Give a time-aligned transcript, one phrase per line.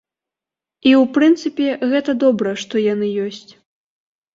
[0.89, 3.51] І ў прынцыпе, гэта добра, што яны ёсць.